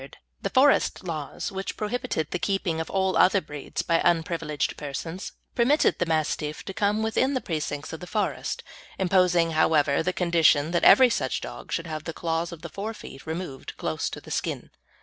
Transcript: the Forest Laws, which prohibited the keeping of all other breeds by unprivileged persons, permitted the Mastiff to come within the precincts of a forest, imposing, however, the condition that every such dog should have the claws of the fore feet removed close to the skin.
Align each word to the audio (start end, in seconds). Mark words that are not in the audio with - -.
the 0.41 0.49
Forest 0.49 1.03
Laws, 1.03 1.51
which 1.51 1.77
prohibited 1.77 2.31
the 2.31 2.39
keeping 2.39 2.81
of 2.81 2.89
all 2.89 3.15
other 3.15 3.39
breeds 3.39 3.83
by 3.83 4.01
unprivileged 4.03 4.75
persons, 4.75 5.33
permitted 5.53 5.99
the 5.99 6.07
Mastiff 6.07 6.63
to 6.65 6.73
come 6.73 7.03
within 7.03 7.35
the 7.35 7.39
precincts 7.39 7.93
of 7.93 8.01
a 8.01 8.07
forest, 8.07 8.63
imposing, 8.97 9.51
however, 9.51 10.01
the 10.01 10.11
condition 10.11 10.71
that 10.71 10.83
every 10.83 11.11
such 11.11 11.39
dog 11.39 11.71
should 11.71 11.85
have 11.85 12.05
the 12.05 12.13
claws 12.13 12.51
of 12.51 12.63
the 12.63 12.69
fore 12.69 12.95
feet 12.95 13.27
removed 13.27 13.77
close 13.77 14.09
to 14.09 14.19
the 14.19 14.31
skin. 14.31 14.71